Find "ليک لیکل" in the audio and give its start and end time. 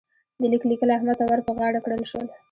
0.51-0.89